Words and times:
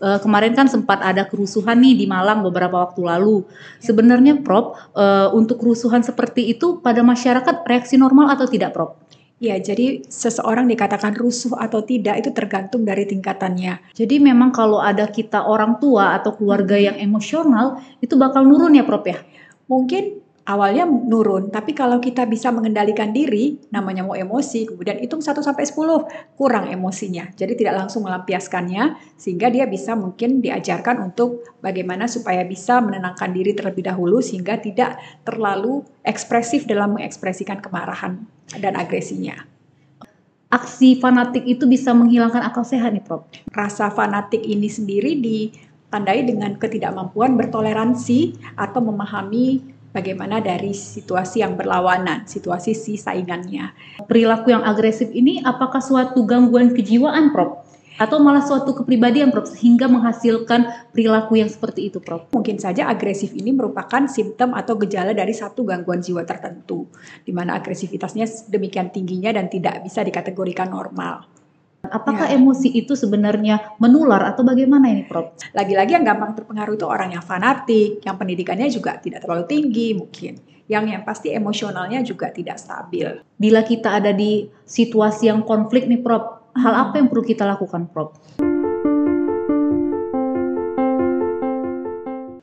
uh, 0.00 0.18
kemarin 0.20 0.52
kan 0.56 0.66
sempat 0.66 1.00
ada 1.00 1.24
kerusuhan 1.28 1.78
nih 1.78 1.94
di 1.94 2.06
Malang 2.08 2.44
beberapa 2.44 2.84
waktu 2.84 3.04
lalu. 3.04 3.44
Sebenarnya 3.80 4.40
Prof, 4.40 4.76
uh, 4.96 5.30
untuk 5.32 5.62
kerusuhan 5.62 6.04
seperti 6.04 6.52
itu 6.52 6.80
pada 6.80 7.00
masyarakat 7.00 7.64
reaksi 7.64 8.00
normal 8.00 8.32
atau 8.32 8.48
tidak 8.48 8.72
Prof? 8.72 8.96
Ya, 9.36 9.60
jadi 9.60 10.00
seseorang 10.08 10.64
dikatakan 10.64 11.12
rusuh 11.12 11.60
atau 11.60 11.84
tidak 11.84 12.24
itu 12.24 12.32
tergantung 12.32 12.88
dari 12.88 13.04
tingkatannya. 13.04 13.92
Jadi 13.92 14.16
memang 14.16 14.48
kalau 14.48 14.80
ada 14.80 15.04
kita 15.12 15.44
orang 15.44 15.76
tua 15.76 16.16
atau 16.16 16.32
keluarga 16.32 16.80
yang 16.80 16.96
emosional 16.96 17.76
itu 18.00 18.16
bakal 18.16 18.48
nurun 18.48 18.72
ya 18.72 18.84
Prof 18.88 19.04
ya? 19.04 19.20
Mungkin 19.68 20.25
awalnya 20.46 20.86
nurun, 20.86 21.50
tapi 21.50 21.74
kalau 21.74 21.98
kita 21.98 22.22
bisa 22.24 22.54
mengendalikan 22.54 23.10
diri, 23.10 23.58
namanya 23.74 24.06
mau 24.06 24.14
emosi, 24.14 24.70
kemudian 24.70 25.02
hitung 25.02 25.18
1 25.18 25.42
sampai 25.42 25.66
10, 25.66 26.06
kurang 26.38 26.70
emosinya. 26.70 27.34
Jadi 27.34 27.58
tidak 27.58 27.84
langsung 27.84 28.06
melampiaskannya 28.06 29.14
sehingga 29.18 29.50
dia 29.50 29.66
bisa 29.66 29.98
mungkin 29.98 30.38
diajarkan 30.38 31.02
untuk 31.02 31.58
bagaimana 31.58 32.06
supaya 32.06 32.46
bisa 32.46 32.78
menenangkan 32.78 33.34
diri 33.34 33.58
terlebih 33.58 33.90
dahulu 33.90 34.22
sehingga 34.22 34.62
tidak 34.62 35.02
terlalu 35.26 35.82
ekspresif 36.06 36.64
dalam 36.64 36.94
mengekspresikan 36.94 37.58
kemarahan 37.58 38.22
dan 38.62 38.78
agresinya. 38.78 39.34
Aksi 40.46 41.02
fanatik 41.02 41.42
itu 41.42 41.66
bisa 41.66 41.90
menghilangkan 41.90 42.38
akal 42.46 42.62
sehat 42.62 42.94
nih, 42.94 43.02
Prof. 43.02 43.26
Rasa 43.50 43.90
fanatik 43.90 44.46
ini 44.46 44.70
sendiri 44.70 45.18
ditandai 45.18 46.22
dengan 46.22 46.54
ketidakmampuan 46.54 47.34
bertoleransi 47.34 48.54
atau 48.54 48.78
memahami 48.78 49.74
bagaimana 49.94 50.42
dari 50.42 50.72
situasi 50.72 51.42
yang 51.44 51.54
berlawanan, 51.54 52.26
situasi 52.26 52.72
si 52.72 52.94
saingannya. 52.98 53.74
Perilaku 54.06 54.54
yang 54.54 54.64
agresif 54.64 55.10
ini 55.12 55.42
apakah 55.44 55.82
suatu 55.82 56.24
gangguan 56.24 56.72
kejiwaan, 56.72 57.30
Prof? 57.30 57.66
Atau 57.96 58.20
malah 58.20 58.44
suatu 58.44 58.76
kepribadian, 58.76 59.32
Prof, 59.32 59.48
sehingga 59.48 59.88
menghasilkan 59.88 60.92
perilaku 60.92 61.40
yang 61.40 61.48
seperti 61.48 61.88
itu, 61.88 62.00
Prof? 62.00 62.28
Mungkin 62.28 62.60
saja 62.60 62.88
agresif 62.92 63.32
ini 63.32 63.56
merupakan 63.56 64.04
simptom 64.04 64.52
atau 64.52 64.76
gejala 64.76 65.16
dari 65.16 65.32
satu 65.32 65.64
gangguan 65.64 66.04
jiwa 66.04 66.24
tertentu, 66.28 66.88
di 67.24 67.32
mana 67.32 67.56
agresivitasnya 67.56 68.52
demikian 68.52 68.92
tingginya 68.92 69.32
dan 69.32 69.48
tidak 69.48 69.80
bisa 69.80 70.04
dikategorikan 70.04 70.68
normal. 70.68 71.35
Apakah 71.92 72.30
ya. 72.30 72.38
emosi 72.38 72.72
itu 72.72 72.96
sebenarnya 72.96 73.76
menular 73.82 74.22
atau 74.26 74.42
bagaimana 74.42 74.90
ini, 74.90 75.06
Prof? 75.06 75.36
Lagi-lagi 75.54 75.96
yang 75.96 76.04
gampang 76.04 76.36
terpengaruh 76.36 76.74
itu 76.74 76.86
orang 76.86 77.14
yang 77.14 77.24
fanatik, 77.24 78.02
yang 78.02 78.16
pendidikannya 78.18 78.68
juga 78.72 78.98
tidak 78.98 79.24
terlalu 79.24 79.44
tinggi 79.46 79.94
mungkin. 79.94 80.40
Yang 80.66 80.84
yang 80.98 81.02
pasti 81.06 81.28
emosionalnya 81.30 82.02
juga 82.02 82.34
tidak 82.34 82.58
stabil. 82.58 83.22
Bila 83.38 83.62
kita 83.62 84.02
ada 84.02 84.10
di 84.10 84.50
situasi 84.66 85.30
yang 85.30 85.46
konflik 85.46 85.86
nih, 85.86 86.02
Prof, 86.02 86.54
hal 86.58 86.74
hmm. 86.74 86.84
apa 86.90 86.94
yang 86.98 87.06
perlu 87.06 87.22
kita 87.22 87.46
lakukan, 87.46 87.86
Prof? 87.92 88.16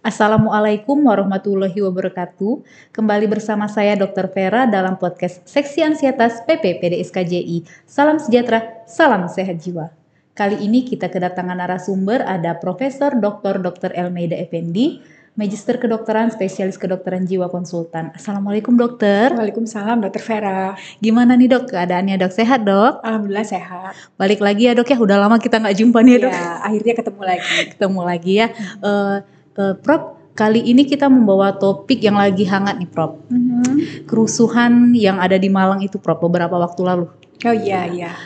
Assalamualaikum 0.03 0.99
warahmatullahi 1.07 1.79
wabarakatuh. 1.79 2.59
Kembali 2.91 3.23
bersama 3.23 3.71
saya 3.71 3.95
Dr. 3.95 4.27
Vera 4.35 4.67
dalam 4.67 4.99
podcast 4.99 5.39
Seksi 5.47 5.79
Ansietas 5.79 6.43
PP 6.43 6.83
PDSKJI. 6.83 7.87
Salam 7.87 8.19
sejahtera, 8.19 8.83
salam 8.83 9.31
sehat 9.31 9.63
jiwa. 9.63 9.95
Kali 10.35 10.59
ini 10.59 10.83
kita 10.83 11.07
kedatangan 11.07 11.55
narasumber 11.55 12.19
ada 12.19 12.51
Profesor 12.59 13.15
Dr. 13.15 13.63
Dr. 13.63 13.95
Elmeida 13.95 14.35
Effendi, 14.35 14.99
Magister 15.39 15.79
Kedokteran 15.79 16.35
Spesialis 16.35 16.75
Kedokteran 16.75 17.23
Jiwa 17.23 17.47
Konsultan. 17.47 18.11
Assalamualaikum 18.11 18.75
dokter. 18.75 19.31
Waalaikumsalam 19.31 20.03
dokter 20.03 20.19
Vera. 20.19 20.75
Gimana 20.99 21.39
nih 21.39 21.47
dok 21.47 21.71
keadaannya 21.71 22.19
dok? 22.19 22.35
Sehat 22.35 22.67
dok? 22.67 22.99
Alhamdulillah 23.07 23.47
sehat. 23.47 23.95
Balik 24.19 24.43
lagi 24.43 24.67
ya 24.67 24.75
dok 24.75 24.91
ya, 24.91 24.99
udah 24.99 25.15
lama 25.15 25.39
kita 25.39 25.63
nggak 25.63 25.79
jumpa 25.79 26.03
nih 26.03 26.19
ya, 26.19 26.23
dok. 26.27 26.33
Ya, 26.35 26.51
akhirnya 26.59 26.93
ketemu 26.99 27.21
lagi. 27.23 27.47
ketemu 27.71 28.01
lagi 28.03 28.33
ya. 28.35 28.47
Hmm. 28.51 28.83
Uh, 28.83 29.17
Uh, 29.53 29.77
Prof, 29.77 30.17
kali 30.33 30.65
ini 30.65 30.89
kita 30.89 31.05
membawa 31.05 31.53
topik 31.53 32.01
yang 32.01 32.17
lagi 32.17 32.41
hangat 32.45 32.81
nih, 32.81 32.89
Prof. 32.89 33.21
Mm-hmm. 33.29 34.09
Kerusuhan 34.09 34.93
yang 34.97 35.21
ada 35.21 35.37
di 35.37 35.49
Malang 35.49 35.85
itu, 35.85 36.01
Prof, 36.01 36.17
beberapa 36.17 36.57
waktu 36.57 36.81
lalu. 36.81 37.05
Oh 37.45 37.55
iya, 37.55 37.85
iya. 37.85 38.17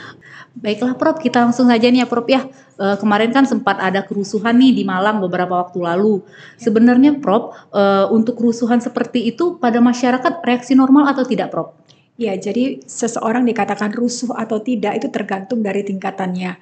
Baiklah, 0.58 0.96
Prof, 0.96 1.20
kita 1.20 1.44
langsung 1.44 1.68
saja 1.68 1.86
nih 1.92 2.02
ya, 2.04 2.08
Prof 2.08 2.28
ya. 2.32 2.48
Uh, 2.78 2.96
kemarin 2.96 3.36
kan 3.36 3.44
sempat 3.44 3.76
ada 3.82 4.06
kerusuhan 4.08 4.56
nih 4.56 4.72
di 4.72 4.84
Malang 4.88 5.20
beberapa 5.20 5.60
waktu 5.60 5.84
lalu. 5.84 6.24
Sebenarnya, 6.56 7.20
Prof, 7.20 7.52
uh, 7.76 8.08
untuk 8.10 8.40
kerusuhan 8.40 8.80
seperti 8.80 9.28
itu 9.28 9.60
pada 9.60 9.84
masyarakat 9.84 10.42
reaksi 10.48 10.80
normal 10.80 11.12
atau 11.12 11.28
tidak, 11.28 11.52
Prof? 11.52 11.76
Ya, 12.18 12.34
jadi 12.34 12.82
seseorang 12.82 13.46
dikatakan 13.46 13.94
rusuh 13.94 14.34
atau 14.34 14.58
tidak 14.58 14.98
itu 14.98 15.08
tergantung 15.14 15.62
dari 15.62 15.86
tingkatannya 15.86 16.58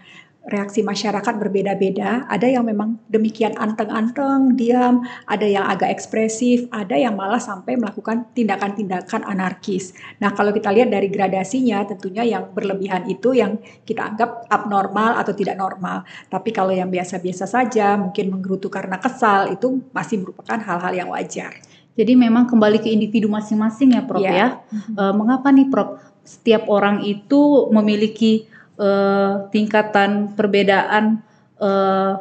reaksi 0.45 0.85
masyarakat 0.85 1.33
berbeda-beda. 1.41 2.29
Ada 2.29 2.45
yang 2.45 2.69
memang 2.69 3.01
demikian 3.09 3.57
anteng-anteng, 3.57 4.53
diam, 4.53 5.01
ada 5.25 5.45
yang 5.45 5.65
agak 5.65 5.89
ekspresif, 5.89 6.69
ada 6.69 6.93
yang 6.93 7.17
malah 7.17 7.41
sampai 7.41 7.77
melakukan 7.81 8.29
tindakan-tindakan 8.37 9.25
anarkis. 9.25 9.97
Nah, 10.21 10.37
kalau 10.37 10.53
kita 10.53 10.69
lihat 10.69 10.93
dari 10.93 11.09
gradasinya, 11.09 11.81
tentunya 11.89 12.21
yang 12.21 12.53
berlebihan 12.53 13.09
itu 13.09 13.33
yang 13.33 13.57
kita 13.83 14.13
anggap 14.13 14.45
abnormal 14.53 15.17
atau 15.17 15.33
tidak 15.33 15.57
normal. 15.57 16.05
Tapi 16.29 16.53
kalau 16.53 16.71
yang 16.71 16.93
biasa-biasa 16.93 17.49
saja, 17.49 17.97
mungkin 17.97 18.29
menggerutu 18.29 18.69
karena 18.69 19.01
kesal, 19.01 19.49
itu 19.49 19.81
masih 19.89 20.21
merupakan 20.21 20.61
hal-hal 20.61 20.93
yang 20.93 21.09
wajar. 21.09 21.57
Jadi 21.95 22.13
memang 22.13 22.45
kembali 22.45 22.83
ke 22.83 22.91
individu 22.91 23.31
masing-masing 23.31 23.95
ya, 23.95 24.03
Prof 24.03 24.21
yeah. 24.21 24.35
ya. 24.35 24.47
Mm-hmm. 24.67 24.95
Uh, 24.99 25.13
mengapa 25.15 25.47
nih, 25.49 25.67
Prof? 25.71 25.97
Setiap 26.25 26.65
orang 26.67 27.05
itu 27.05 27.69
memiliki 27.69 28.49
uh, 28.79 29.47
tingkatan 29.51 30.35
perbedaan 30.35 31.21
uh, 31.59 32.13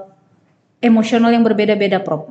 emosional 0.82 1.30
yang 1.32 1.42
berbeda-beda, 1.46 2.02
Prof. 2.02 2.30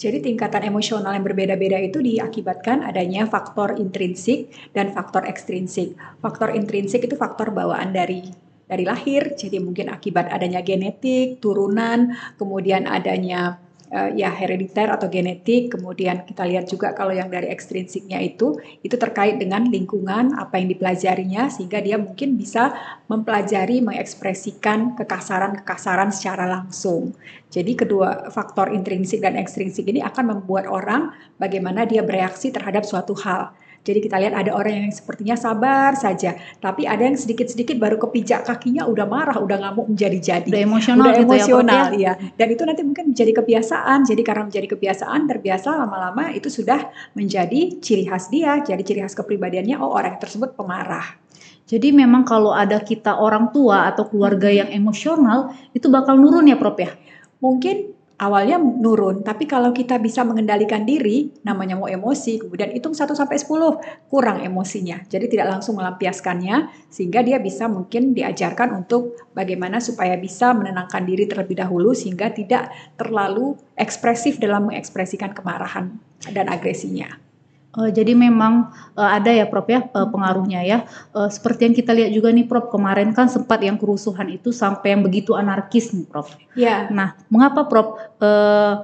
Jadi 0.00 0.32
tingkatan 0.32 0.64
emosional 0.64 1.12
yang 1.12 1.20
berbeda-beda 1.20 1.76
itu 1.76 2.00
diakibatkan 2.00 2.88
adanya 2.88 3.28
faktor 3.28 3.76
intrinsik 3.76 4.48
dan 4.72 4.96
faktor 4.96 5.28
ekstrinsik. 5.28 5.92
Faktor 6.24 6.56
intrinsik 6.56 7.04
itu 7.04 7.20
faktor 7.20 7.52
bawaan 7.52 7.92
dari 7.92 8.24
dari 8.64 8.86
lahir, 8.86 9.34
jadi 9.34 9.58
mungkin 9.60 9.90
akibat 9.90 10.30
adanya 10.30 10.62
genetik, 10.62 11.42
turunan, 11.42 12.14
kemudian 12.38 12.86
adanya 12.86 13.58
uh, 13.90 14.10
ya 14.14 14.30
herediter 14.30 14.88
atau 14.88 15.10
genetik. 15.10 15.74
Kemudian 15.74 16.24
kita 16.24 16.46
lihat 16.46 16.70
juga 16.70 16.94
kalau 16.94 17.12
yang 17.14 17.28
dari 17.28 17.50
ekstrinsiknya 17.50 18.22
itu 18.22 18.56
itu 18.80 18.96
terkait 18.96 19.36
dengan 19.36 19.66
lingkungan 19.66 20.38
apa 20.38 20.58
yang 20.62 20.70
dipelajarinya 20.70 21.50
sehingga 21.50 21.82
dia 21.82 21.98
mungkin 21.98 22.38
bisa 22.38 22.72
mempelajari 23.10 23.82
mengekspresikan 23.82 24.94
kekasaran-kekasaran 24.96 26.14
secara 26.14 26.46
langsung. 26.46 27.12
Jadi 27.50 27.74
kedua 27.74 28.30
faktor 28.30 28.70
intrinsik 28.70 29.26
dan 29.26 29.34
ekstrinsik 29.34 29.90
ini 29.90 30.00
akan 30.00 30.38
membuat 30.38 30.70
orang 30.70 31.10
bagaimana 31.36 31.82
dia 31.82 32.06
bereaksi 32.06 32.54
terhadap 32.54 32.86
suatu 32.86 33.12
hal. 33.18 33.50
Jadi 33.80 33.98
kita 34.04 34.20
lihat 34.20 34.36
ada 34.36 34.52
orang 34.52 34.84
yang 34.84 34.92
sepertinya 34.92 35.40
sabar 35.40 35.96
saja, 35.96 36.36
tapi 36.60 36.84
ada 36.84 37.00
yang 37.00 37.16
sedikit-sedikit 37.16 37.80
baru 37.80 37.96
kepijak 37.96 38.44
kakinya 38.44 38.84
udah 38.84 39.08
marah, 39.08 39.40
udah 39.40 39.56
ngamuk 39.56 39.96
menjadi-jadi. 39.96 40.52
Udah 40.52 40.62
emosional 40.68 41.04
udah 41.08 41.14
gitu 41.16 41.24
ya, 41.24 41.44
emosional, 41.48 41.86
ya, 41.96 41.96
ya. 41.96 42.12
Dan 42.36 42.48
itu 42.52 42.62
nanti 42.68 42.82
mungkin 42.84 43.04
menjadi 43.16 43.32
kebiasaan. 43.40 43.98
Jadi 44.04 44.20
karena 44.20 44.42
menjadi 44.44 44.68
kebiasaan, 44.68 45.20
terbiasa 45.24 45.68
lama-lama 45.80 46.28
itu 46.36 46.52
sudah 46.52 46.92
menjadi 47.16 47.80
ciri 47.80 48.04
khas 48.04 48.28
dia, 48.28 48.60
jadi 48.60 48.82
ciri 48.84 49.00
khas 49.00 49.16
kepribadiannya 49.16 49.80
oh 49.80 49.96
orang 49.96 50.20
tersebut 50.20 50.52
pemarah. 50.52 51.16
Jadi 51.64 51.94
memang 51.94 52.26
kalau 52.26 52.50
ada 52.50 52.82
kita 52.82 53.16
orang 53.16 53.48
tua 53.54 53.88
atau 53.88 54.04
keluarga 54.10 54.50
yang 54.50 54.68
emosional 54.74 55.54
itu 55.70 55.86
bakal 55.86 56.18
nurun 56.18 56.50
ya 56.50 56.58
Prof 56.58 56.74
ya? 56.76 56.92
Mungkin 57.38 57.99
awalnya 58.20 58.60
nurun, 58.60 59.24
tapi 59.24 59.48
kalau 59.48 59.72
kita 59.72 59.96
bisa 59.96 60.20
mengendalikan 60.28 60.84
diri, 60.84 61.32
namanya 61.40 61.80
mau 61.80 61.88
emosi, 61.88 62.36
kemudian 62.44 62.68
hitung 62.76 62.92
1 62.92 63.16
sampai 63.16 63.40
10, 63.40 63.80
kurang 64.12 64.44
emosinya. 64.44 65.00
Jadi 65.08 65.32
tidak 65.32 65.56
langsung 65.56 65.80
melampiaskannya 65.80 66.68
sehingga 66.92 67.24
dia 67.24 67.40
bisa 67.40 67.64
mungkin 67.72 68.12
diajarkan 68.12 68.76
untuk 68.76 69.16
bagaimana 69.32 69.80
supaya 69.80 70.20
bisa 70.20 70.52
menenangkan 70.52 71.08
diri 71.08 71.24
terlebih 71.24 71.64
dahulu 71.64 71.96
sehingga 71.96 72.28
tidak 72.28 72.68
terlalu 73.00 73.56
ekspresif 73.80 74.36
dalam 74.36 74.68
mengekspresikan 74.68 75.32
kemarahan 75.32 75.96
dan 76.28 76.52
agresinya. 76.52 77.29
Uh, 77.70 77.86
jadi 77.86 78.18
memang 78.18 78.74
uh, 78.98 79.10
ada 79.14 79.30
ya 79.30 79.46
Prof 79.46 79.70
ya 79.70 79.86
uh, 79.94 80.10
pengaruhnya 80.10 80.66
ya. 80.66 80.78
Uh, 81.14 81.30
seperti 81.30 81.70
yang 81.70 81.74
kita 81.78 81.94
lihat 81.94 82.10
juga 82.10 82.34
nih 82.34 82.46
Prof 82.46 82.66
kemarin 82.66 83.14
kan 83.14 83.30
sempat 83.30 83.62
yang 83.62 83.78
kerusuhan 83.78 84.26
itu 84.26 84.50
sampai 84.50 84.98
yang 84.98 85.06
begitu 85.06 85.38
anarkis 85.38 85.94
nih 85.94 86.02
Prof. 86.10 86.34
Iya. 86.58 86.90
Nah, 86.90 87.14
mengapa 87.30 87.70
Prof 87.70 87.94
uh, 88.18 88.82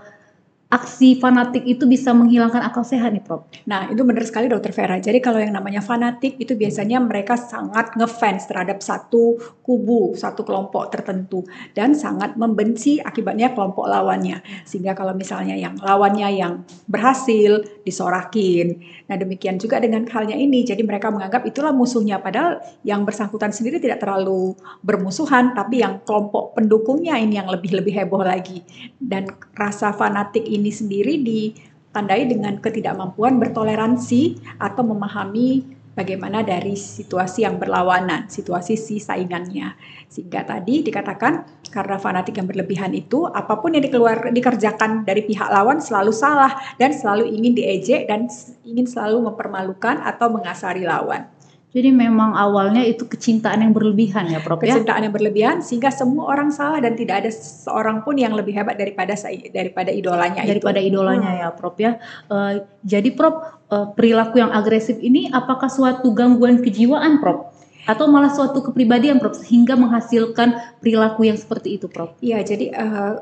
aksi 0.66 1.22
fanatik 1.22 1.62
itu 1.62 1.86
bisa 1.86 2.10
menghilangkan 2.10 2.58
akal 2.58 2.82
sehat 2.82 3.14
nih 3.14 3.22
Prof. 3.22 3.46
Nah 3.70 3.86
itu 3.86 4.02
benar 4.02 4.26
sekali 4.26 4.50
Dokter 4.50 4.74
Vera. 4.74 4.98
Jadi 4.98 5.22
kalau 5.22 5.38
yang 5.38 5.54
namanya 5.54 5.78
fanatik 5.78 6.42
itu 6.42 6.58
biasanya 6.58 6.98
mereka 6.98 7.38
sangat 7.38 7.94
ngefans 7.94 8.50
terhadap 8.50 8.82
satu 8.82 9.38
kubu, 9.62 10.18
satu 10.18 10.42
kelompok 10.42 10.90
tertentu 10.90 11.46
dan 11.70 11.94
sangat 11.94 12.34
membenci 12.34 12.98
akibatnya 12.98 13.54
kelompok 13.54 13.86
lawannya. 13.86 14.42
Sehingga 14.66 14.98
kalau 14.98 15.14
misalnya 15.14 15.54
yang 15.54 15.78
lawannya 15.78 16.34
yang 16.34 16.66
berhasil 16.90 17.62
disorakin. 17.86 18.82
Nah 19.06 19.14
demikian 19.14 19.62
juga 19.62 19.78
dengan 19.78 20.02
halnya 20.10 20.34
ini. 20.34 20.66
Jadi 20.66 20.82
mereka 20.82 21.14
menganggap 21.14 21.46
itulah 21.46 21.70
musuhnya 21.70 22.18
padahal 22.18 22.58
yang 22.82 23.06
bersangkutan 23.06 23.54
sendiri 23.54 23.78
tidak 23.78 24.02
terlalu 24.02 24.58
bermusuhan 24.82 25.54
tapi 25.54 25.86
yang 25.86 26.02
kelompok 26.02 26.58
pendukungnya 26.58 27.14
ini 27.22 27.38
yang 27.38 27.46
lebih-lebih 27.46 27.94
heboh 28.02 28.26
lagi. 28.26 28.66
Dan 28.98 29.30
rasa 29.54 29.94
fanatik 29.94 30.55
ini 30.56 30.72
sendiri 30.72 31.20
ditandai 31.20 32.24
dengan 32.26 32.56
ketidakmampuan 32.56 33.36
bertoleransi 33.36 34.56
atau 34.56 34.82
memahami 34.82 35.76
bagaimana 35.96 36.44
dari 36.44 36.76
situasi 36.76 37.48
yang 37.48 37.56
berlawanan, 37.56 38.28
situasi 38.28 38.76
si 38.76 39.00
saingannya. 39.00 39.72
Sehingga 40.12 40.44
tadi 40.44 40.84
dikatakan 40.84 41.64
karena 41.72 41.96
fanatik 41.96 42.36
yang 42.36 42.48
berlebihan 42.48 42.92
itu 42.92 43.24
apa 43.28 43.56
pun 43.60 43.72
yang 43.76 43.84
dikeluar 43.84 44.28
dikerjakan 44.28 45.08
dari 45.08 45.24
pihak 45.24 45.48
lawan 45.48 45.80
selalu 45.80 46.12
salah 46.12 46.52
dan 46.76 46.92
selalu 46.92 47.32
ingin 47.32 47.56
diejek 47.56 48.08
dan 48.08 48.28
ingin 48.62 48.84
selalu 48.84 49.32
mempermalukan 49.32 50.04
atau 50.04 50.28
mengasari 50.28 50.84
lawan. 50.84 51.35
Jadi 51.76 51.92
memang 51.92 52.32
awalnya 52.32 52.80
itu 52.80 53.04
kecintaan 53.04 53.60
yang 53.60 53.76
berlebihan 53.76 54.32
ya 54.32 54.40
Prof 54.40 54.64
ya? 54.64 54.80
Kecintaan 54.80 55.04
yang 55.04 55.12
berlebihan 55.12 55.60
sehingga 55.60 55.92
semua 55.92 56.32
orang 56.32 56.48
salah 56.48 56.80
dan 56.80 56.96
tidak 56.96 57.20
ada 57.20 57.28
seorang 57.28 58.00
pun 58.00 58.16
yang 58.16 58.32
lebih 58.32 58.56
hebat 58.56 58.80
daripada 58.80 59.12
daripada 59.52 59.92
idolanya 59.92 60.40
daripada 60.40 60.80
itu. 60.80 60.96
idolanya 60.96 61.30
hmm. 61.36 61.40
ya 61.44 61.48
Prof 61.52 61.76
ya. 61.76 62.00
Uh, 62.32 62.64
jadi 62.80 63.12
Prof 63.12 63.44
uh, 63.68 63.92
perilaku 63.92 64.40
yang 64.40 64.56
agresif 64.56 64.96
ini 65.04 65.28
apakah 65.28 65.68
suatu 65.68 66.16
gangguan 66.16 66.64
kejiwaan 66.64 67.20
Prof? 67.20 67.52
Atau 67.84 68.08
malah 68.08 68.32
suatu 68.32 68.64
kepribadian 68.64 69.20
Prof 69.20 69.36
sehingga 69.36 69.76
menghasilkan 69.76 70.80
perilaku 70.80 71.28
yang 71.28 71.36
seperti 71.36 71.76
itu 71.76 71.92
Prof? 71.92 72.16
Iya 72.24 72.40
jadi 72.40 72.72
uh, 72.72 73.20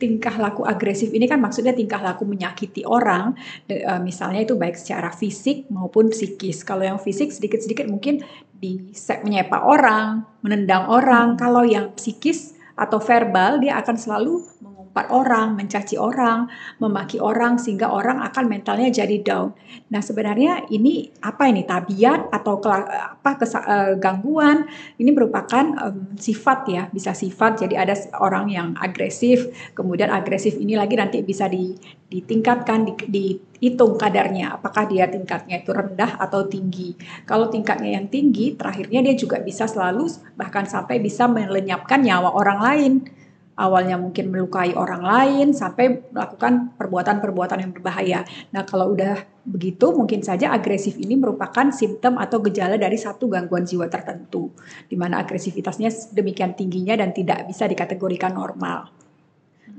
tingkah 0.00 0.32
laku 0.40 0.64
agresif 0.64 1.12
ini 1.12 1.28
kan 1.28 1.36
maksudnya 1.36 1.76
tingkah 1.76 2.00
laku 2.00 2.24
menyakiti 2.24 2.88
orang, 2.88 3.36
uh, 3.68 4.00
misalnya 4.00 4.48
itu 4.48 4.56
baik 4.56 4.80
secara 4.80 5.12
fisik 5.12 5.68
maupun 5.68 6.08
psikis. 6.08 6.64
Kalau 6.64 6.80
yang 6.80 6.96
fisik 6.96 7.28
sedikit-sedikit 7.28 7.84
mungkin 7.84 8.24
di 8.56 8.80
menyepak 8.96 9.60
orang, 9.60 10.24
menendang 10.40 10.88
orang. 10.88 11.36
Hmm. 11.36 11.38
Kalau 11.38 11.62
yang 11.68 11.92
psikis 11.92 12.56
atau 12.80 12.96
verbal 12.96 13.60
dia 13.60 13.76
akan 13.76 13.96
selalu 14.00 14.40
mengumpat 14.90 15.06
orang, 15.14 15.54
mencaci 15.54 15.94
orang, 15.94 16.50
memaki 16.82 17.22
orang 17.22 17.62
sehingga 17.62 17.94
orang 17.94 18.26
akan 18.26 18.50
mentalnya 18.50 18.90
jadi 18.90 19.22
down. 19.22 19.54
Nah, 19.94 20.02
sebenarnya 20.02 20.66
ini 20.66 21.06
apa 21.22 21.46
ini 21.46 21.62
tabiat 21.62 22.26
atau 22.34 22.58
apa 22.58 23.30
uh, 23.38 23.94
gangguan? 24.02 24.66
Ini 24.98 25.14
merupakan 25.14 25.62
um, 25.78 26.18
sifat 26.18 26.58
ya, 26.66 26.82
bisa 26.90 27.14
sifat. 27.14 27.62
Jadi 27.62 27.78
ada 27.78 27.94
orang 28.18 28.50
yang 28.50 28.68
agresif, 28.74 29.46
kemudian 29.78 30.10
agresif 30.10 30.58
ini 30.58 30.74
lagi 30.74 30.98
nanti 30.98 31.22
bisa 31.22 31.46
di, 31.46 31.70
ditingkatkan, 32.10 32.90
di, 32.90 32.92
dihitung 33.06 33.94
kadarnya. 33.94 34.58
Apakah 34.58 34.90
dia 34.90 35.06
tingkatnya 35.06 35.62
itu 35.62 35.70
rendah 35.70 36.18
atau 36.18 36.50
tinggi? 36.50 36.98
Kalau 37.30 37.46
tingkatnya 37.46 37.94
yang 37.94 38.10
tinggi, 38.10 38.58
terakhirnya 38.58 39.06
dia 39.06 39.14
juga 39.14 39.38
bisa 39.38 39.70
selalu 39.70 40.10
bahkan 40.34 40.66
sampai 40.66 40.98
bisa 40.98 41.30
melenyapkan 41.30 42.02
nyawa 42.02 42.34
orang 42.34 42.58
lain 42.58 43.19
awalnya 43.60 44.00
mungkin 44.00 44.32
melukai 44.32 44.72
orang 44.72 45.04
lain 45.04 45.48
sampai 45.52 46.08
melakukan 46.08 46.72
perbuatan-perbuatan 46.80 47.58
yang 47.60 47.72
berbahaya. 47.76 48.20
Nah, 48.56 48.64
kalau 48.64 48.96
udah 48.96 49.20
begitu 49.44 49.92
mungkin 49.92 50.24
saja 50.24 50.52
agresif 50.52 50.96
ini 50.96 51.16
merupakan 51.16 51.68
simptom 51.72 52.16
atau 52.16 52.40
gejala 52.44 52.80
dari 52.80 52.96
satu 52.96 53.28
gangguan 53.28 53.68
jiwa 53.68 53.88
tertentu 53.92 54.52
di 54.88 54.96
mana 54.96 55.20
agresivitasnya 55.20 56.12
demikian 56.16 56.56
tingginya 56.56 56.96
dan 56.96 57.12
tidak 57.12 57.44
bisa 57.48 57.68
dikategorikan 57.68 58.32
normal. 58.36 58.88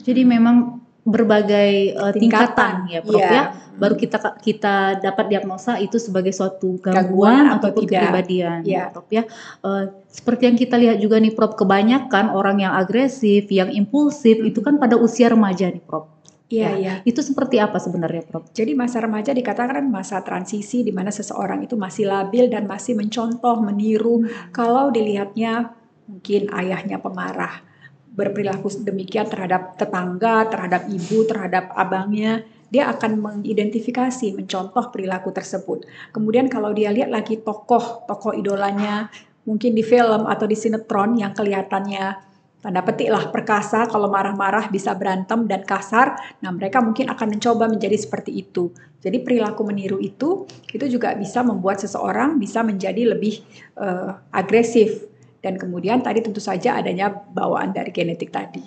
Jadi 0.02 0.22
memang 0.26 0.81
berbagai 1.02 1.98
uh, 1.98 2.14
tingkatan, 2.14 2.86
tingkatan 2.86 2.94
ya 2.94 3.00
Prof 3.02 3.22
yeah. 3.22 3.34
ya 3.34 3.44
baru 3.82 3.98
kita 3.98 4.18
kita 4.38 4.76
dapat 5.02 5.26
diagnosa 5.34 5.82
itu 5.82 5.98
sebagai 5.98 6.30
suatu 6.30 6.78
gangguan, 6.78 7.02
gangguan 7.10 7.44
atau 7.58 7.70
kepribadian 7.74 8.62
yeah. 8.62 8.94
Prof 8.94 9.10
ya 9.10 9.26
uh, 9.66 9.90
seperti 10.06 10.46
yang 10.46 10.58
kita 10.62 10.76
lihat 10.78 10.98
juga 11.02 11.18
nih 11.18 11.34
Prof 11.34 11.58
kebanyakan 11.58 12.30
orang 12.30 12.62
yang 12.62 12.78
agresif 12.78 13.50
yang 13.50 13.74
impulsif 13.74 14.38
hmm. 14.38 14.50
itu 14.54 14.62
kan 14.62 14.78
pada 14.78 14.94
usia 15.02 15.34
remaja 15.34 15.70
nih 15.70 15.82
Prof 15.82 16.22
Iya, 16.52 16.68
ya, 16.68 16.72
iya. 16.76 16.94
Itu 17.08 17.24
seperti 17.24 17.64
apa 17.64 17.80
sebenarnya, 17.80 18.28
Prof? 18.28 18.52
Jadi 18.52 18.76
masa 18.76 19.00
remaja 19.00 19.32
dikatakan 19.32 19.88
masa 19.88 20.20
transisi 20.20 20.84
di 20.84 20.92
mana 20.92 21.08
seseorang 21.08 21.64
itu 21.64 21.80
masih 21.80 22.12
labil 22.12 22.52
dan 22.52 22.68
masih 22.68 22.92
mencontoh, 22.92 23.64
meniru 23.64 24.28
hmm. 24.28 24.52
kalau 24.52 24.92
dilihatnya 24.92 25.72
mungkin 26.12 26.52
ayahnya 26.52 27.00
pemarah 27.00 27.71
berperilaku 28.12 28.68
demikian 28.84 29.28
terhadap 29.32 29.80
tetangga, 29.80 30.48
terhadap 30.52 30.88
ibu, 30.92 31.24
terhadap 31.24 31.72
abangnya, 31.74 32.44
dia 32.72 32.88
akan 32.88 33.20
mengidentifikasi, 33.20 34.36
mencontoh 34.36 34.92
perilaku 34.92 35.32
tersebut. 35.36 35.88
Kemudian 36.16 36.48
kalau 36.48 36.72
dia 36.72 36.92
lihat 36.92 37.12
lagi 37.12 37.40
tokoh, 37.40 38.08
tokoh 38.08 38.32
idolanya, 38.36 39.12
mungkin 39.44 39.76
di 39.76 39.84
film 39.84 40.28
atau 40.28 40.48
di 40.48 40.56
sinetron 40.56 41.20
yang 41.20 41.36
kelihatannya 41.36 42.32
tanda 42.62 42.86
petik 42.86 43.10
lah 43.10 43.28
perkasa, 43.34 43.90
kalau 43.90 44.06
marah-marah 44.08 44.70
bisa 44.70 44.94
berantem 44.94 45.50
dan 45.50 45.66
kasar, 45.66 46.14
nah 46.46 46.54
mereka 46.54 46.78
mungkin 46.78 47.10
akan 47.10 47.28
mencoba 47.36 47.66
menjadi 47.66 47.98
seperti 47.98 48.38
itu. 48.38 48.70
Jadi 49.02 49.18
perilaku 49.26 49.66
meniru 49.66 49.98
itu, 49.98 50.46
itu 50.70 50.86
juga 50.86 51.18
bisa 51.18 51.42
membuat 51.42 51.82
seseorang 51.82 52.38
bisa 52.38 52.62
menjadi 52.62 53.18
lebih 53.18 53.42
uh, 53.82 54.14
agresif, 54.30 55.10
dan 55.42 55.58
kemudian 55.58 56.06
tadi 56.06 56.22
tentu 56.22 56.40
saja 56.40 56.78
adanya 56.78 57.10
bawaan 57.12 57.74
dari 57.74 57.90
genetik 57.90 58.30
tadi. 58.30 58.62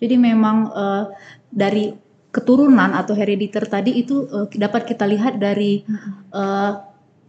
Jadi 0.00 0.16
memang 0.18 0.56
uh, 0.72 1.04
dari 1.52 1.92
keturunan 2.34 2.90
atau 2.96 3.14
herediter 3.14 3.62
tadi 3.70 3.94
itu 3.94 4.26
uh, 4.26 4.50
dapat 4.50 4.90
kita 4.90 5.06
lihat 5.06 5.38
dari 5.38 5.86
uh, 6.34 6.82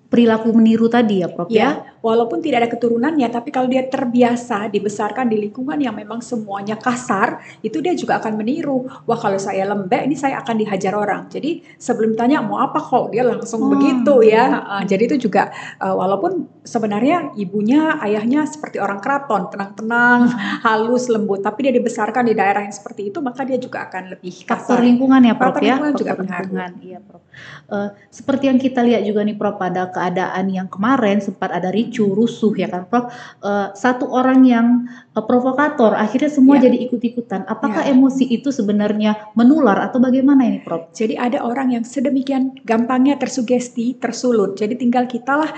perilaku 0.09 0.49
meniru 0.55 0.89
tadi 0.89 1.21
ya 1.21 1.29
Prof 1.29 1.51
ya. 1.51 1.55
ya? 1.59 1.69
Walaupun 2.05 2.37
tidak 2.37 2.61
ada 2.61 2.69
keturunannya, 2.69 3.25
tapi 3.33 3.49
kalau 3.49 3.65
dia 3.65 3.89
terbiasa 3.89 4.69
dibesarkan 4.69 5.25
di 5.25 5.41
lingkungan 5.49 5.81
yang 5.81 5.97
memang 5.97 6.21
semuanya 6.21 6.77
kasar, 6.77 7.41
itu 7.65 7.81
dia 7.81 7.97
juga 7.97 8.21
akan 8.21 8.37
meniru. 8.37 8.85
Wah 9.09 9.17
kalau 9.17 9.41
saya 9.41 9.65
lembek, 9.65 10.05
ini 10.05 10.13
saya 10.13 10.37
akan 10.45 10.61
dihajar 10.61 10.93
orang. 10.93 11.25
Jadi 11.33 11.65
sebelum 11.81 12.13
tanya 12.13 12.45
mau 12.45 12.61
apa 12.61 12.77
kok, 12.77 13.09
dia 13.09 13.25
langsung 13.25 13.65
hmm. 13.65 13.71
begitu 13.73 14.13
ya. 14.29 14.45
Uh, 14.61 14.83
jadi 14.85 15.09
itu 15.09 15.25
juga 15.25 15.49
uh, 15.81 15.97
walaupun 15.97 16.45
sebenarnya 16.61 17.33
ibunya, 17.41 17.97
ayahnya 18.05 18.45
seperti 18.45 18.77
orang 18.77 19.01
keraton, 19.01 19.49
tenang-tenang, 19.49 20.29
hmm. 20.29 20.61
halus, 20.61 21.09
lembut, 21.09 21.41
tapi 21.41 21.65
dia 21.65 21.73
dibesarkan 21.73 22.29
di 22.29 22.37
daerah 22.37 22.61
yang 22.61 22.75
seperti 22.75 23.09
itu, 23.09 23.17
maka 23.17 23.41
dia 23.41 23.57
juga 23.57 23.89
akan 23.89 24.13
lebih 24.13 24.45
kasar. 24.45 24.77
Faktor 24.77 24.85
lingkungan 24.85 25.21
ya 25.25 25.33
Prof 25.33 25.57
Faktor 25.57 25.65
ya. 25.65 25.73
Lingkungan 25.81 25.93
juga 25.97 26.13
lingkungan, 26.21 26.71
iya 26.85 26.99
Prof. 27.01 27.23
Uh, 27.65 27.89
seperti 28.13 28.43
yang 28.51 28.59
kita 28.61 28.85
lihat 28.85 29.01
juga 29.01 29.25
nih 29.25 29.33
Prof 29.33 29.57
pada 29.57 29.89
keadaan 29.89 30.45
yang 30.51 30.67
kemarin 30.69 31.17
sempat 31.23 31.49
ada 31.49 31.71
ricu 31.71 31.94
ricu, 31.95 32.11
rusuh 32.11 32.51
ya 32.59 32.67
kan 32.67 32.83
Prof. 32.91 33.07
Uh, 33.39 33.71
satu 33.71 34.11
orang 34.11 34.43
yang 34.43 34.83
uh, 35.15 35.23
provokator 35.23 35.95
akhirnya 35.95 36.27
semua 36.27 36.59
ya. 36.59 36.67
jadi 36.67 36.83
ikut-ikutan. 36.91 37.47
Apakah 37.47 37.87
ya. 37.87 37.95
emosi 37.95 38.27
itu 38.27 38.51
sebenarnya 38.51 39.31
menular 39.39 39.79
atau 39.79 40.03
bagaimana 40.03 40.43
ini 40.43 40.59
Prof? 40.59 40.91
Jadi 40.91 41.15
ada 41.15 41.39
orang 41.47 41.71
yang 41.71 41.87
sedemikian 41.87 42.59
gampangnya 42.67 43.15
tersugesti, 43.15 43.95
tersulut. 43.95 44.59
Jadi 44.59 44.75
tinggal 44.75 45.07
kita 45.07 45.39
lah 45.39 45.51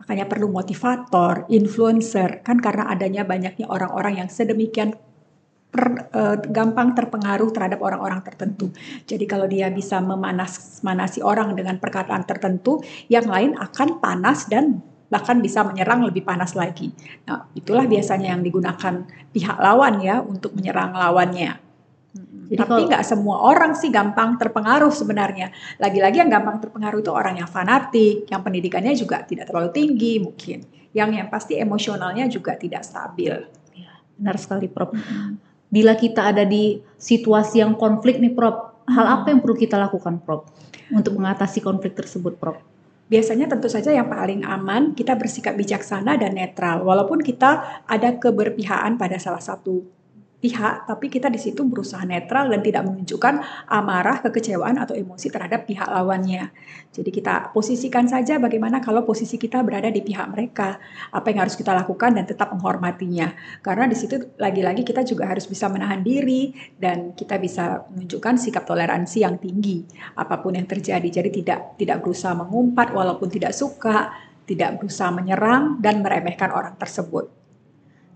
makanya 0.00 0.24
perlu 0.24 0.48
motivator, 0.48 1.44
influencer 1.52 2.40
kan 2.40 2.56
karena 2.64 2.88
adanya 2.88 3.28
banyaknya 3.28 3.68
orang-orang 3.68 4.24
yang 4.24 4.28
sedemikian 4.32 4.96
per, 5.68 6.08
uh, 6.16 6.40
gampang 6.48 6.96
terpengaruh 6.96 7.52
terhadap 7.52 7.84
orang-orang 7.84 8.24
tertentu. 8.24 8.72
Jadi 9.04 9.28
kalau 9.28 9.44
dia 9.44 9.68
bisa 9.68 10.00
memanas 10.00 10.80
manasi 10.80 11.20
orang 11.20 11.52
dengan 11.52 11.76
perkataan 11.76 12.24
tertentu, 12.24 12.80
yang 13.12 13.28
lain 13.28 13.52
akan 13.52 14.00
panas 14.00 14.48
dan 14.48 14.80
bahkan 15.08 15.40
bisa 15.40 15.64
menyerang 15.64 16.04
lebih 16.04 16.22
panas 16.24 16.52
lagi. 16.52 16.92
Nah, 17.24 17.48
itulah 17.56 17.88
biasanya 17.88 18.36
yang 18.36 18.44
digunakan 18.44 19.04
pihak 19.32 19.56
lawan 19.56 20.04
ya 20.04 20.20
untuk 20.20 20.52
menyerang 20.52 20.92
lawannya. 20.92 21.68
Jadi 22.48 22.56
Tapi 22.64 22.80
nggak 22.88 23.04
semua 23.04 23.44
orang 23.44 23.76
sih 23.76 23.92
gampang 23.92 24.40
terpengaruh 24.40 24.88
sebenarnya. 24.88 25.52
Lagi-lagi 25.76 26.24
yang 26.24 26.32
gampang 26.32 26.56
terpengaruh 26.64 27.04
itu 27.04 27.12
orang 27.12 27.36
yang 27.36 27.48
fanatik, 27.48 28.24
yang 28.24 28.40
pendidikannya 28.40 28.96
juga 28.96 29.20
tidak 29.20 29.52
terlalu 29.52 29.68
tinggi 29.76 30.16
mungkin, 30.16 30.64
yang 30.96 31.12
yang 31.12 31.28
pasti 31.28 31.60
emosionalnya 31.60 32.24
juga 32.32 32.56
tidak 32.56 32.88
stabil. 32.88 33.36
Ya, 33.76 33.92
benar 34.16 34.40
sekali, 34.40 34.64
Prof. 34.64 34.96
Bila 35.68 35.92
kita 36.00 36.32
ada 36.32 36.48
di 36.48 36.80
situasi 36.96 37.60
yang 37.60 37.76
konflik 37.76 38.16
nih, 38.16 38.32
Prof, 38.32 38.88
hal 38.88 39.20
apa 39.20 39.28
yang 39.28 39.44
perlu 39.44 39.52
kita 39.52 39.76
lakukan, 39.76 40.16
Prof, 40.24 40.48
untuk 40.88 41.20
mengatasi 41.20 41.60
konflik 41.60 41.92
tersebut, 41.92 42.40
Prof? 42.40 42.56
Biasanya 43.08 43.48
tentu 43.48 43.72
saja 43.72 43.88
yang 43.88 44.08
paling 44.08 44.44
aman 44.44 44.92
kita 44.92 45.16
bersikap 45.16 45.56
bijaksana 45.56 46.20
dan 46.20 46.36
netral 46.36 46.84
walaupun 46.84 47.24
kita 47.24 47.82
ada 47.88 48.16
keberpihakan 48.20 49.00
pada 49.00 49.16
salah 49.16 49.40
satu 49.40 49.97
pihak, 50.38 50.86
tapi 50.86 51.10
kita 51.10 51.26
di 51.26 51.38
situ 51.38 51.66
berusaha 51.66 52.06
netral 52.06 52.46
dan 52.46 52.62
tidak 52.62 52.86
menunjukkan 52.86 53.42
amarah, 53.66 54.22
kekecewaan 54.22 54.78
atau 54.78 54.94
emosi 54.94 55.34
terhadap 55.34 55.66
pihak 55.66 55.90
lawannya. 55.90 56.54
Jadi 56.94 57.10
kita 57.10 57.50
posisikan 57.50 58.06
saja 58.06 58.38
bagaimana 58.38 58.78
kalau 58.78 59.02
posisi 59.02 59.34
kita 59.34 59.66
berada 59.66 59.90
di 59.90 59.98
pihak 59.98 60.30
mereka, 60.30 60.78
apa 61.10 61.26
yang 61.34 61.42
harus 61.42 61.58
kita 61.58 61.74
lakukan 61.74 62.14
dan 62.14 62.22
tetap 62.22 62.54
menghormatinya. 62.54 63.34
Karena 63.66 63.90
di 63.90 63.98
situ 63.98 64.38
lagi-lagi 64.38 64.86
kita 64.86 65.02
juga 65.02 65.26
harus 65.26 65.50
bisa 65.50 65.66
menahan 65.66 66.06
diri 66.06 66.54
dan 66.78 67.18
kita 67.18 67.34
bisa 67.42 67.82
menunjukkan 67.90 68.38
sikap 68.38 68.62
toleransi 68.62 69.26
yang 69.26 69.42
tinggi 69.42 69.82
apa 70.14 70.38
pun 70.38 70.54
yang 70.54 70.70
terjadi. 70.70 71.08
Jadi 71.10 71.42
tidak 71.42 71.74
tidak 71.74 71.98
berusaha 71.98 72.38
mengumpat 72.38 72.94
walaupun 72.94 73.26
tidak 73.26 73.50
suka, 73.50 74.14
tidak 74.46 74.78
berusaha 74.78 75.10
menyerang 75.10 75.82
dan 75.82 75.98
meremehkan 75.98 76.54
orang 76.54 76.78
tersebut. 76.78 77.37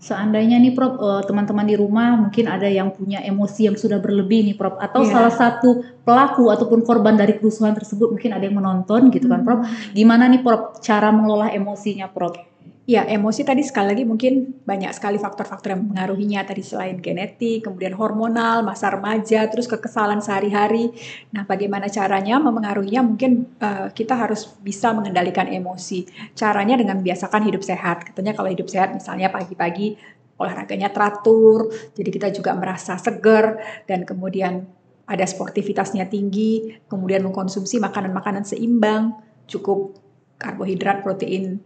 Seandainya 0.03 0.59
nih 0.59 0.75
Prof, 0.75 0.99
uh, 0.99 1.23
teman-teman 1.23 1.63
di 1.63 1.79
rumah 1.79 2.19
mungkin 2.19 2.51
ada 2.51 2.67
yang 2.67 2.91
punya 2.91 3.23
emosi 3.23 3.71
yang 3.71 3.79
sudah 3.79 4.03
berlebih 4.03 4.43
nih 4.51 4.55
Prof, 4.59 4.75
atau 4.75 5.07
yeah. 5.07 5.15
salah 5.15 5.31
satu 5.31 5.79
pelaku 6.03 6.51
ataupun 6.51 6.83
korban 6.83 7.15
dari 7.15 7.39
kerusuhan 7.39 7.71
tersebut 7.71 8.11
mungkin 8.11 8.35
ada 8.35 8.43
yang 8.43 8.59
menonton 8.59 9.07
gitu 9.15 9.31
kan 9.31 9.47
Prof. 9.47 9.63
Hmm. 9.63 9.95
Gimana 9.95 10.27
nih 10.27 10.43
Prof 10.43 10.83
cara 10.83 11.07
mengelola 11.07 11.55
emosinya 11.55 12.11
Prof? 12.11 12.35
Ya, 12.83 13.07
emosi 13.07 13.47
tadi 13.47 13.63
sekali 13.63 13.95
lagi 13.95 14.03
mungkin 14.03 14.59
banyak 14.67 14.91
sekali 14.91 15.15
faktor-faktor 15.15 15.71
yang 15.71 15.87
mengaruhinya 15.87 16.43
tadi 16.43 16.59
selain 16.59 16.99
genetik, 16.99 17.63
kemudian 17.63 17.95
hormonal, 17.95 18.59
masa 18.59 18.91
remaja, 18.91 19.47
terus 19.47 19.71
kekesalan 19.71 20.19
sehari-hari. 20.19 20.91
Nah, 21.31 21.47
bagaimana 21.47 21.87
caranya 21.87 22.43
memengaruhinya? 22.43 22.99
Mungkin 23.07 23.55
uh, 23.63 23.87
kita 23.95 24.19
harus 24.19 24.51
bisa 24.59 24.91
mengendalikan 24.91 25.47
emosi. 25.47 26.11
Caranya 26.35 26.75
dengan 26.75 26.99
membiasakan 26.99 27.47
hidup 27.47 27.63
sehat. 27.63 28.03
Katanya 28.03 28.35
kalau 28.35 28.51
hidup 28.51 28.67
sehat 28.67 28.91
misalnya 28.91 29.31
pagi-pagi 29.31 29.95
olahraganya 30.35 30.91
teratur, 30.91 31.71
jadi 31.95 32.09
kita 32.11 32.27
juga 32.35 32.51
merasa 32.51 32.99
seger 32.99 33.63
dan 33.87 34.03
kemudian 34.03 34.67
ada 35.07 35.23
sportivitasnya 35.23 36.11
tinggi, 36.11 36.83
kemudian 36.91 37.23
mengkonsumsi 37.23 37.79
makanan-makanan 37.79 38.43
seimbang, 38.43 39.15
cukup 39.47 39.95
karbohidrat, 40.35 40.99
protein 40.99 41.63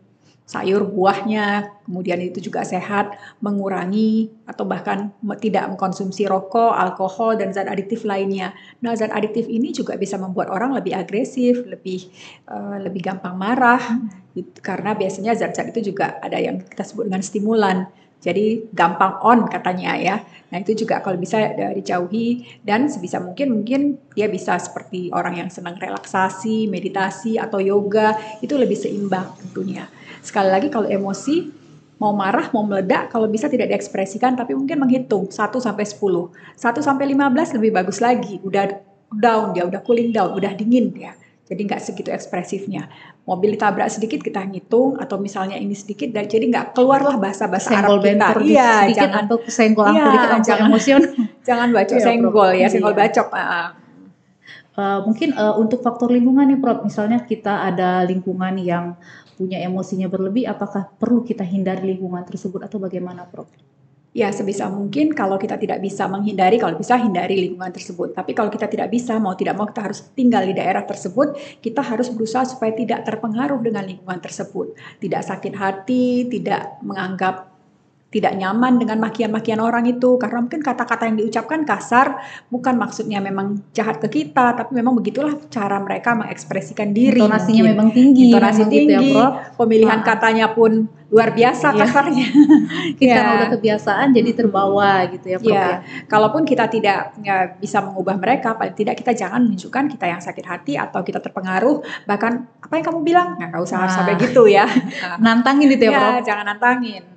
sayur 0.48 0.88
buahnya, 0.88 1.75
kemudian 1.84 2.24
itu 2.24 2.39
juga 2.39 2.63
sehat, 2.63 3.20
mengurangi 3.44 4.32
atau 4.48 4.63
bahkan 4.63 5.12
tidak 5.44 5.68
mengkonsumsi 5.75 6.24
rokok, 6.24 6.72
alkohol 6.72 7.36
dan 7.36 7.51
zat 7.51 7.68
adiktif 7.68 8.08
lainnya. 8.08 8.56
Nah, 8.80 8.96
zat 8.96 9.12
adiktif 9.12 9.51
ini 9.51 9.75
juga 9.75 10.00
bisa 10.00 10.16
membuat 10.16 10.48
orang 10.48 10.72
lebih 10.72 10.96
agresif, 10.96 11.68
lebih 11.68 12.08
uh, 12.48 12.80
lebih 12.80 13.04
gampang 13.04 13.36
marah 13.36 14.00
hmm. 14.00 14.63
karena 14.63 14.96
biasanya 14.96 15.36
zat-zat 15.36 15.75
itu 15.75 15.92
juga 15.92 16.16
ada 16.24 16.39
yang 16.39 16.63
kita 16.63 16.88
sebut 16.88 17.12
dengan 17.12 17.20
stimulan. 17.20 17.77
Jadi 18.18 18.74
gampang 18.74 19.22
on 19.22 19.46
katanya 19.46 19.94
ya. 19.94 20.16
Nah 20.50 20.58
itu 20.64 20.74
juga 20.74 21.04
kalau 21.06 21.20
bisa 21.22 21.38
dijauhi 21.76 22.44
dan 22.66 22.90
sebisa 22.90 23.22
mungkin 23.22 23.62
mungkin 23.62 24.02
dia 24.18 24.26
bisa 24.26 24.58
seperti 24.58 25.14
orang 25.14 25.38
yang 25.38 25.50
senang 25.54 25.78
relaksasi, 25.78 26.66
meditasi 26.66 27.38
atau 27.38 27.62
yoga 27.62 28.18
itu 28.42 28.58
lebih 28.58 28.76
seimbang 28.76 29.38
tentunya. 29.38 29.86
Sekali 30.26 30.50
lagi 30.50 30.68
kalau 30.74 30.90
emosi 30.90 31.56
mau 31.98 32.14
marah, 32.14 32.50
mau 32.54 32.62
meledak, 32.62 33.10
kalau 33.10 33.26
bisa 33.26 33.50
tidak 33.50 33.74
diekspresikan 33.74 34.38
tapi 34.38 34.54
mungkin 34.54 34.78
menghitung 34.82 35.30
1 35.30 35.58
sampai 35.58 35.86
10. 35.86 36.30
1 36.58 36.82
sampai 36.82 37.06
15 37.10 37.58
lebih 37.58 37.72
bagus 37.74 37.98
lagi. 38.02 38.38
Udah 38.46 38.70
down 39.14 39.54
dia, 39.56 39.66
udah 39.66 39.82
cooling 39.82 40.14
down, 40.14 40.34
udah 40.38 40.54
dingin 40.54 40.94
dia. 40.94 41.18
Jadi 41.48 41.62
nggak 41.63 41.80
segitu 41.80 42.12
ekspresifnya. 42.12 42.92
Mobil 43.24 43.56
ditabrak 43.56 43.88
sedikit 43.88 44.20
kita 44.20 44.44
ngitung 44.44 45.00
atau 45.00 45.16
misalnya 45.16 45.56
ini 45.56 45.72
sedikit 45.72 46.12
dan 46.12 46.27
jadi 46.27 46.44
nggak 46.44 46.75
keluarlah 46.75 47.16
bahasa-bahasa 47.16 47.72
Arab 47.72 48.04
kita. 48.04 48.36
Iya, 48.44 48.92
jangan 48.92 49.32
atau 49.32 49.38
senggol 49.48 49.96
iya, 49.96 50.06
dikit 50.12 50.30
jangan 50.44 50.68
emosion. 50.68 51.01
jangan 51.48 51.68
baca 51.72 51.94
iya, 51.96 52.04
senggol 52.04 52.50
ya, 52.51 52.68
senggol 52.68 52.94
iya. 52.94 53.00
bacok. 53.00 53.27
Uh, 54.77 55.00
mungkin 55.08 55.34
uh, 55.34 55.58
untuk 55.58 55.82
faktor 55.82 56.12
lingkungan 56.13 56.46
nih 56.54 56.60
Prof, 56.62 56.86
misalnya 56.86 57.24
kita 57.25 57.66
ada 57.66 58.06
lingkungan 58.06 58.62
yang 58.62 58.94
punya 59.34 59.58
emosinya 59.63 60.06
berlebih, 60.06 60.46
apakah 60.46 60.92
perlu 61.01 61.25
kita 61.25 61.42
hindari 61.42 61.96
lingkungan 61.96 62.22
tersebut 62.27 62.62
atau 62.62 62.77
bagaimana, 62.77 63.25
Prof? 63.25 63.50
Ya, 64.18 64.34
sebisa 64.34 64.66
mungkin 64.66 65.14
kalau 65.14 65.38
kita 65.38 65.62
tidak 65.62 65.78
bisa 65.78 66.10
menghindari, 66.10 66.58
kalau 66.58 66.74
bisa 66.74 66.98
hindari 66.98 67.38
lingkungan 67.38 67.70
tersebut. 67.70 68.18
Tapi 68.18 68.34
kalau 68.34 68.50
kita 68.50 68.66
tidak 68.66 68.90
bisa, 68.90 69.22
mau 69.22 69.38
tidak 69.38 69.54
mau 69.54 69.70
kita 69.70 69.86
harus 69.86 70.10
tinggal 70.18 70.42
di 70.42 70.58
daerah 70.58 70.82
tersebut, 70.90 71.38
kita 71.62 71.86
harus 71.86 72.10
berusaha 72.10 72.42
supaya 72.50 72.74
tidak 72.74 73.06
terpengaruh 73.06 73.62
dengan 73.62 73.86
lingkungan 73.86 74.18
tersebut. 74.18 74.74
Tidak 74.98 75.22
sakit 75.22 75.54
hati, 75.54 76.26
tidak 76.34 76.82
menganggap 76.82 77.57
tidak 78.18 78.34
nyaman 78.34 78.82
dengan 78.82 78.98
makian-makian 78.98 79.62
orang 79.62 79.86
itu 79.86 80.18
karena 80.18 80.42
mungkin 80.42 80.66
kata-kata 80.66 81.06
yang 81.06 81.22
diucapkan 81.22 81.62
kasar 81.62 82.18
bukan 82.50 82.74
maksudnya 82.74 83.22
memang 83.22 83.62
jahat 83.78 84.02
ke 84.02 84.10
kita 84.10 84.58
tapi 84.58 84.74
memang 84.74 84.98
begitulah 84.98 85.38
cara 85.54 85.78
mereka 85.78 86.18
mengekspresikan 86.18 86.98
diri 86.98 87.22
intonasinya 87.22 87.62
mungkin. 87.62 87.74
memang 87.78 87.90
tinggi 87.94 88.26
intonasi 88.34 88.66
memang 88.66 88.74
tinggi 88.74 88.90
gitu 88.90 89.22
ya, 89.22 89.28
pemilihan 89.54 90.00
nah. 90.02 90.08
katanya 90.10 90.48
pun 90.58 90.90
luar 91.08 91.30
biasa 91.32 91.72
iya. 91.72 91.78
kasarnya 91.78 92.28
kita 93.00 93.22
ya. 93.22 93.36
udah 93.38 93.50
kebiasaan 93.54 94.08
jadi 94.18 94.32
terbawa 94.34 95.06
gitu 95.14 95.28
ya 95.30 95.38
Prof 95.38 95.54
ya. 95.54 95.62
ya 95.62 95.78
kalaupun 96.10 96.42
kita 96.42 96.66
tidak 96.68 97.14
ya, 97.22 97.54
bisa 97.54 97.86
mengubah 97.86 98.18
mereka 98.18 98.58
paling 98.58 98.74
tidak 98.74 98.98
kita 98.98 99.14
jangan 99.14 99.46
menunjukkan 99.46 99.84
kita 99.94 100.06
yang 100.10 100.20
sakit 100.20 100.46
hati 100.50 100.74
atau 100.76 101.06
kita 101.06 101.22
terpengaruh 101.22 101.86
bahkan 102.10 102.50
apa 102.60 102.74
yang 102.82 102.86
kamu 102.90 103.00
bilang 103.06 103.28
nggak 103.38 103.62
usah 103.62 103.86
nah. 103.86 103.94
sampai 103.94 104.18
gitu 104.20 104.50
ya 104.50 104.66
nantangin 105.24 105.70
itu 105.70 105.86
ya, 105.86 105.92
ya 105.94 106.00
Prof 106.02 106.26
jangan 106.26 106.46
nantangin 106.58 107.17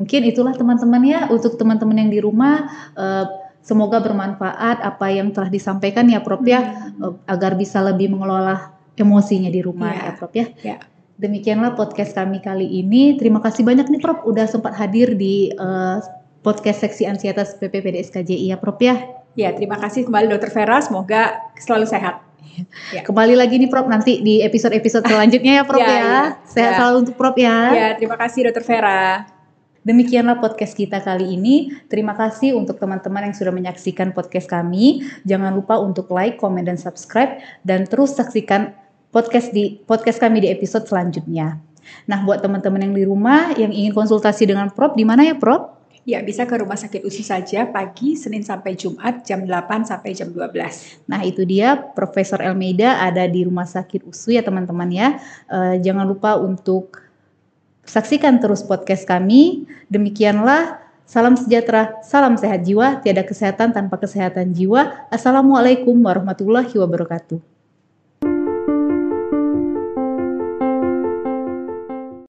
Mungkin 0.00 0.24
itulah 0.24 0.56
teman-teman 0.56 1.02
ya 1.04 1.20
untuk 1.28 1.60
teman-teman 1.60 1.92
yang 2.00 2.08
di 2.08 2.24
rumah 2.24 2.72
uh, 2.96 3.28
semoga 3.60 4.00
bermanfaat 4.00 4.80
apa 4.80 5.06
yang 5.12 5.28
telah 5.36 5.52
disampaikan 5.52 6.08
ya 6.08 6.24
Prof 6.24 6.40
ya 6.48 6.64
hmm. 6.64 7.04
uh, 7.04 7.14
agar 7.28 7.52
bisa 7.60 7.84
lebih 7.84 8.08
mengelola 8.08 8.72
emosinya 8.96 9.52
di 9.52 9.60
rumah 9.60 9.92
yeah. 9.92 10.04
ya 10.08 10.12
Prof 10.16 10.32
ya. 10.32 10.46
Yeah. 10.64 10.80
Demikianlah 11.20 11.76
podcast 11.76 12.16
kami 12.16 12.40
kali 12.40 12.64
ini. 12.64 13.20
Terima 13.20 13.44
kasih 13.44 13.60
banyak 13.60 13.92
nih 13.92 14.00
Prof 14.00 14.24
udah 14.24 14.48
sempat 14.48 14.72
hadir 14.72 15.12
di 15.20 15.52
uh, 15.60 16.00
podcast 16.40 16.80
seksi 16.80 17.04
ansietas 17.04 17.60
PPPDSKJI 17.60 18.50
ya 18.50 18.56
Prof 18.56 18.80
ya. 18.80 19.20
Ya, 19.38 19.54
terima 19.54 19.78
kasih 19.78 20.08
kembali 20.08 20.26
Dokter 20.32 20.50
Vera. 20.50 20.80
Semoga 20.82 21.38
selalu 21.60 21.86
sehat. 21.86 22.24
Ya. 22.90 23.04
Kembali 23.04 23.36
lagi 23.36 23.60
nih 23.60 23.68
Prof 23.68 23.86
nanti 23.86 24.24
di 24.24 24.40
episode-episode 24.40 25.06
selanjutnya 25.06 25.60
ya 25.60 25.64
Prof 25.68 25.84
ya. 25.84 25.92
ya. 25.92 26.18
Sehat 26.48 26.72
ya. 26.72 26.78
selalu 26.80 26.96
untuk 27.04 27.14
Prof 27.20 27.36
ya. 27.36 27.58
Ya, 27.76 27.88
terima 28.00 28.16
kasih 28.16 28.48
Dokter 28.48 28.64
Vera. 28.64 29.39
Demikianlah 29.80 30.44
podcast 30.44 30.76
kita 30.76 31.00
kali 31.00 31.40
ini. 31.40 31.72
Terima 31.88 32.12
kasih 32.12 32.52
untuk 32.52 32.76
teman-teman 32.76 33.32
yang 33.32 33.34
sudah 33.36 33.48
menyaksikan 33.48 34.12
podcast 34.12 34.44
kami. 34.44 35.08
Jangan 35.24 35.56
lupa 35.56 35.80
untuk 35.80 36.12
like, 36.12 36.36
comment, 36.36 36.68
dan 36.68 36.76
subscribe. 36.76 37.40
Dan 37.64 37.88
terus 37.88 38.12
saksikan 38.12 38.76
podcast 39.08 39.56
di 39.56 39.80
podcast 39.88 40.20
kami 40.20 40.44
di 40.44 40.52
episode 40.52 40.84
selanjutnya. 40.84 41.56
Nah, 42.04 42.20
buat 42.28 42.44
teman-teman 42.44 42.84
yang 42.84 42.94
di 42.94 43.04
rumah 43.08 43.56
yang 43.56 43.72
ingin 43.72 43.96
konsultasi 43.96 44.44
dengan 44.44 44.68
Prof, 44.68 44.92
di 44.92 45.08
mana 45.08 45.24
ya 45.24 45.32
Prof? 45.40 45.80
Ya, 46.04 46.20
bisa 46.20 46.44
ke 46.44 46.56
Rumah 46.60 46.76
Sakit 46.76 47.04
USU 47.04 47.24
saja 47.24 47.68
pagi 47.68 48.16
Senin 48.16 48.40
sampai 48.40 48.72
Jumat 48.76 49.24
jam 49.24 49.44
8 49.44 49.84
sampai 49.88 50.12
jam 50.12 50.28
12. 50.28 51.08
Nah, 51.08 51.24
itu 51.24 51.44
dia 51.48 51.76
Profesor 51.76 52.40
Elmeida 52.40 53.00
ada 53.00 53.24
di 53.24 53.48
Rumah 53.48 53.64
Sakit 53.64 54.04
USU 54.04 54.36
ya 54.36 54.44
teman-teman 54.44 54.88
ya. 54.92 55.16
Uh, 55.48 55.80
jangan 55.80 56.04
lupa 56.04 56.36
untuk 56.36 57.09
Saksikan 57.90 58.38
terus 58.38 58.62
podcast 58.62 59.02
kami. 59.02 59.66
Demikianlah 59.90 60.78
salam 61.10 61.34
sejahtera, 61.34 61.98
salam 62.06 62.38
sehat 62.38 62.62
jiwa, 62.62 63.02
tiada 63.02 63.26
kesehatan 63.26 63.74
tanpa 63.74 63.98
kesehatan 63.98 64.54
jiwa. 64.54 65.10
Assalamualaikum 65.10 65.98
warahmatullahi 65.98 66.70
wabarakatuh. 66.70 67.59